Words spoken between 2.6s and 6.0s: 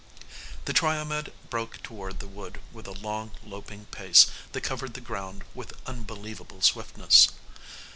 with a long loping pace that covered the ground with